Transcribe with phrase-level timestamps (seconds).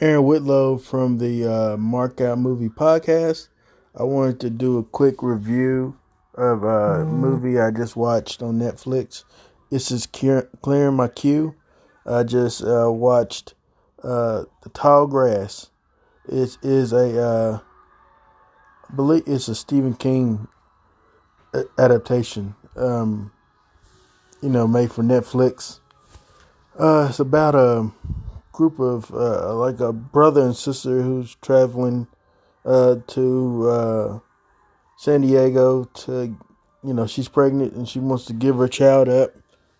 [0.00, 3.48] Aaron Whitlow from the uh, Mark Out Movie Podcast.
[3.94, 5.94] I wanted to do a quick review
[6.36, 9.24] of a movie I just watched on Netflix.
[9.68, 11.54] This is clearing my queue.
[12.06, 13.52] I just uh, watched
[14.02, 15.68] uh, The Tall Grass.
[16.26, 17.58] It is a, uh,
[18.90, 20.48] I believe it's a Stephen King
[21.78, 22.54] adaptation.
[22.74, 23.32] Um,
[24.40, 25.80] you know, made for Netflix.
[26.78, 27.90] Uh, it's about a
[28.52, 32.06] group of uh, like a brother and sister who's traveling
[32.64, 34.18] uh, to uh,
[34.96, 36.36] San Diego to,
[36.84, 39.34] you know, she's pregnant and she wants to give her child up,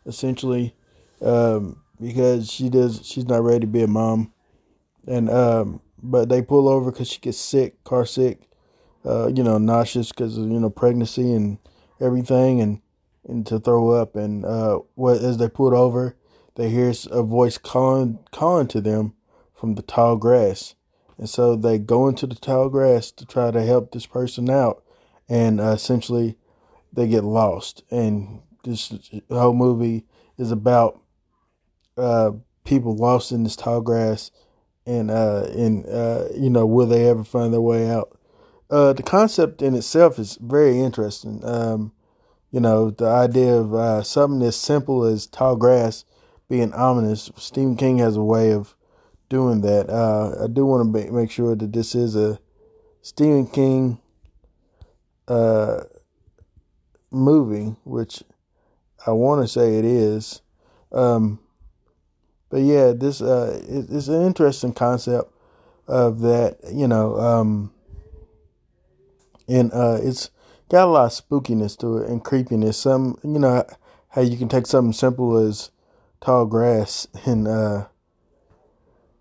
[0.06, 0.74] essentially,
[1.20, 4.32] um, because she does she's not ready to be a mom,
[5.06, 8.48] and um, but they pull over because she gets sick, car sick,
[9.04, 11.58] uh, you know, nauseous because of you know pregnancy and
[12.00, 12.80] everything, and
[13.28, 16.16] and to throw up, and uh, what as they pulled over
[16.56, 19.14] they hear a voice calling calling to them
[19.54, 20.74] from the tall grass.
[21.18, 24.82] And so they go into the tall grass to try to help this person out.
[25.28, 26.38] And uh, essentially,
[26.92, 27.84] they get lost.
[27.90, 28.92] And this
[29.30, 30.06] whole movie
[30.38, 31.00] is about
[31.96, 32.32] uh,
[32.64, 34.30] people lost in this tall grass.
[34.86, 38.18] And, uh, and uh, you know, will they ever find their way out?
[38.70, 41.44] Uh, the concept in itself is very interesting.
[41.44, 41.92] Um,
[42.50, 46.04] you know, the idea of uh, something as simple as tall grass
[46.50, 47.30] being ominous.
[47.36, 48.74] Stephen King has a way of
[49.28, 49.88] doing that.
[49.88, 52.40] Uh, I do want to make sure that this is a
[53.02, 54.00] Stephen King
[55.28, 55.84] uh,
[57.12, 58.24] movie, which
[59.06, 60.42] I want to say it is.
[60.90, 61.38] Um,
[62.50, 65.32] but yeah, this uh, it, it's an interesting concept
[65.86, 67.72] of that, you know, um,
[69.48, 70.30] and uh, it's
[70.68, 72.76] got a lot of spookiness to it and creepiness.
[72.76, 73.64] Some, you know,
[74.08, 75.70] how you can take something simple as
[76.20, 77.86] tall grass and uh,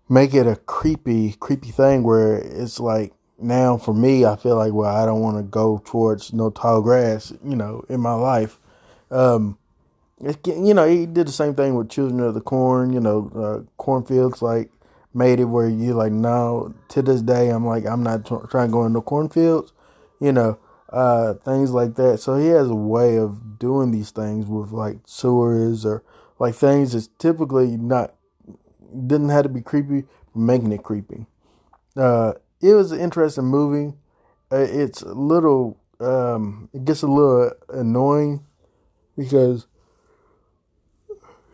[0.08, 4.72] make it a creepy, creepy thing where it's like now for me, I feel like
[4.72, 8.58] well, I don't want to go towards no tall grass, you know, in my life.
[9.10, 9.58] Um,
[10.20, 12.92] it, you know, he did the same thing with Children of the Corn.
[12.92, 14.70] You know, uh, cornfields like
[15.14, 16.74] made it where you like no.
[16.90, 19.72] To this day, I'm like I'm not t- trying to go into cornfields.
[20.20, 20.58] You know,
[20.90, 22.20] uh, things like that.
[22.20, 26.02] So he has a way of doing these things with like sewers or
[26.40, 28.14] like things that's typically not
[29.06, 31.26] didn't have to be creepy, making it creepy.
[31.96, 33.94] Uh, it was an interesting movie.
[34.50, 38.44] Uh, it's a little, um, it gets a little annoying
[39.16, 39.66] because,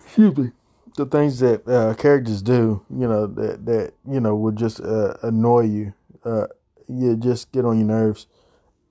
[0.02, 0.52] excuse me,
[0.96, 5.14] the things that uh, characters do, you know, that that you know would just uh,
[5.22, 5.92] annoy you.
[6.24, 6.46] Uh,
[6.88, 8.26] you just get on your nerves.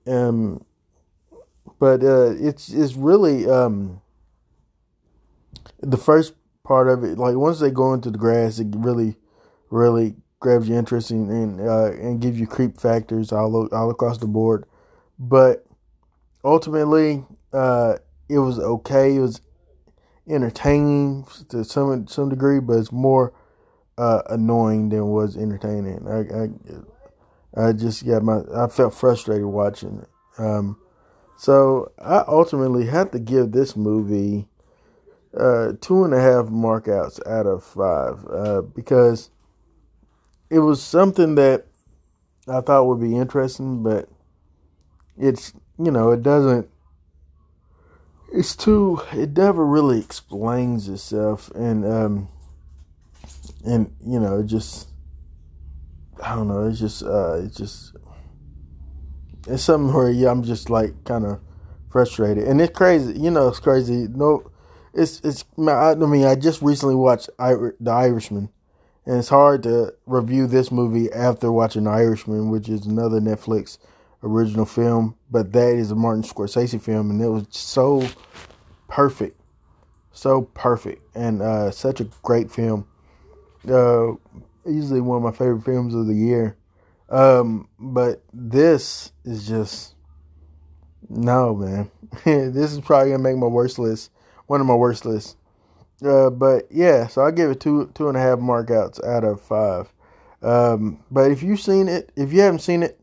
[0.06, 0.64] Um,
[1.80, 4.00] but uh, it's it's really um,
[5.80, 6.34] the first
[6.64, 9.16] part of it, like once they go into the grass, it really,
[9.70, 14.18] really grabs your interest and and, uh, and gives you creep factors all all across
[14.18, 14.64] the board.
[15.18, 15.66] But
[16.44, 17.96] ultimately, uh,
[18.28, 19.16] it was okay.
[19.16, 19.40] It was
[20.28, 23.32] entertaining to some some degree, but it's more
[23.98, 26.06] uh, annoying than was entertaining.
[26.08, 30.08] I, I I just got my I felt frustrated watching it.
[30.38, 30.78] Um,
[31.38, 34.48] so I ultimately had to give this movie
[35.38, 39.30] uh, two and a half markouts out of five uh, because
[40.50, 41.66] it was something that
[42.48, 44.08] I thought would be interesting, but
[45.18, 46.68] it's you know it doesn't.
[48.32, 49.00] It's too.
[49.12, 52.28] It never really explains itself, and um,
[53.64, 54.88] and you know it just.
[56.22, 56.66] I don't know.
[56.66, 57.02] It's just.
[57.02, 57.96] Uh, it's just.
[59.48, 61.40] It's something where yeah, I'm just like kind of
[61.90, 63.18] frustrated, and it's crazy.
[63.18, 64.08] You know, it's crazy.
[64.08, 64.50] No
[64.96, 65.44] it's it's.
[65.58, 68.48] I mean, I just recently watched The Irishman,
[69.04, 73.78] and it's hard to review this movie after watching The Irishman, which is another Netflix
[74.22, 75.16] original film.
[75.30, 78.08] But that is a Martin Scorsese film, and it was so
[78.88, 79.40] perfect,
[80.12, 82.86] so perfect, and uh, such a great film.
[83.68, 84.12] Uh,
[84.66, 86.56] easily one of my favorite films of the year.
[87.08, 89.94] Um, but this is just
[91.08, 91.90] no man.
[92.24, 94.10] this is probably gonna make my worst list
[94.46, 95.36] one of my worst lists.
[96.04, 99.40] Uh, but yeah, so I give it two two and a half markouts out of
[99.40, 99.92] five.
[100.42, 103.00] Um, but if you've seen it, if you haven't seen it,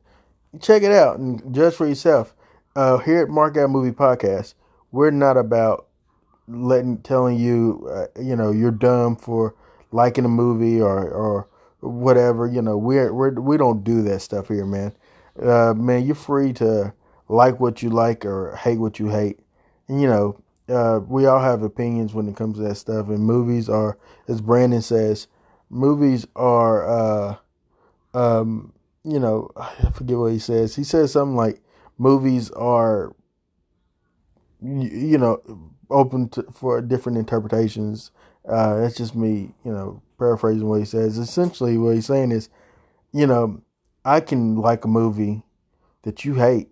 [0.62, 2.36] check it out and judge for yourself.
[2.76, 4.54] Uh, here at Markout Movie Podcast,
[4.92, 5.88] we're not about
[6.48, 9.56] letting telling you, uh, you know, you're dumb for
[9.92, 11.48] liking a movie or or
[11.82, 12.48] whatever.
[12.48, 14.94] You know, we're we're we don't do that stuff here, man.
[15.42, 16.94] Uh, man, you're free to
[17.28, 19.40] like what you like or hate what you hate.
[19.88, 20.40] And you know,
[20.74, 23.08] uh, we all have opinions when it comes to that stuff.
[23.10, 23.98] And movies are,
[24.28, 25.28] as Brandon says,
[25.70, 27.36] movies are uh,
[28.14, 28.74] um,
[29.04, 30.76] you know, I forget what he says.
[30.76, 31.62] He says something like
[31.98, 33.16] movies are,
[34.62, 35.42] you know,
[35.90, 38.12] open to, for different interpretations.
[38.48, 41.18] Uh, that's just me, you know, paraphrasing what he says.
[41.18, 42.50] Essentially, what he's saying is,
[43.12, 43.62] you know,
[44.06, 45.44] I can like a movie
[46.04, 46.70] that you hate,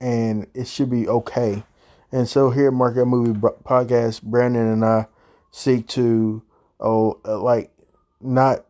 [0.00, 1.64] and it should be okay.
[2.12, 5.06] And so here at Markout Movie Podcast, Brandon and I
[5.50, 6.42] seek to,
[6.80, 7.70] oh, uh, like,
[8.20, 8.64] not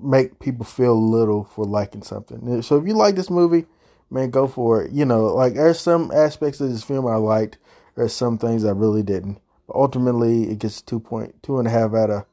[0.00, 2.62] make people feel little for liking something.
[2.62, 3.66] So if you like this movie,
[4.10, 4.92] man, go for it.
[4.92, 7.58] You know, like there's some aspects of this film I liked.
[7.96, 9.40] There's some things I really didn't.
[9.66, 12.24] But ultimately, it gets two point two and a half out of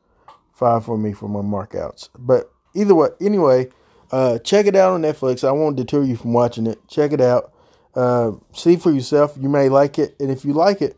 [0.53, 2.09] five for me for my markouts.
[2.17, 3.69] But either way, anyway,
[4.11, 5.45] uh, check it out on Netflix.
[5.47, 6.79] I won't deter you from watching it.
[6.87, 7.51] Check it out.
[7.95, 9.37] Uh, see for yourself.
[9.39, 10.97] You may like it, and if you like it,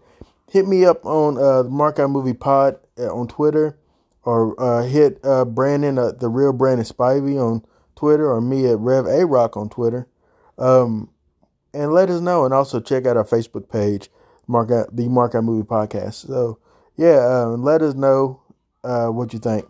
[0.49, 3.77] hit me up on uh, Mark Out Movie Pod uh, on Twitter
[4.23, 7.63] or uh, hit uh, Brandon, uh, the real Brandon Spivey on
[7.95, 10.05] Twitter, or me at Rev A Rock on Twitter,
[10.57, 11.09] um,
[11.73, 12.43] and let us know.
[12.43, 14.09] And also check out our Facebook page,
[14.45, 16.27] Mark out, the Mark Out Movie Podcast.
[16.27, 16.59] So
[16.97, 18.41] yeah, uh, let us know
[18.83, 19.65] uh, what you think.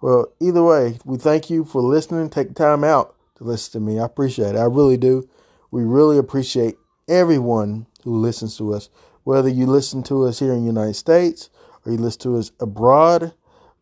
[0.00, 2.30] Well, either way, we thank you for listening.
[2.30, 3.98] Take time out to listen to me.
[3.98, 4.58] I appreciate it.
[4.58, 5.28] I really do.
[5.70, 6.76] We really appreciate
[7.08, 8.88] everyone who listens to us,
[9.24, 11.50] whether you listen to us here in the United States
[11.84, 13.32] or you listen to us abroad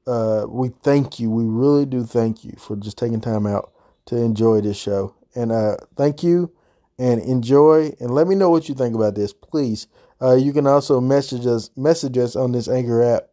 [0.07, 1.31] uh, we thank you.
[1.31, 3.73] We really do thank you for just taking time out
[4.07, 5.15] to enjoy this show.
[5.35, 6.53] And uh, thank you
[6.99, 7.93] and enjoy.
[8.01, 9.89] And let me know what you think about this, please.
[10.23, 13.29] Uh, you can also message us message us on this Anchor app.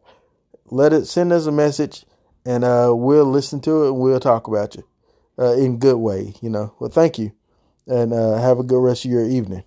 [0.66, 2.04] Let it send us a message,
[2.44, 3.88] and uh, we'll listen to it.
[3.88, 4.84] and We'll talk about you
[5.38, 6.74] uh, in good way, you know.
[6.78, 7.32] Well, thank you,
[7.86, 9.64] and uh, have a good rest of your evening.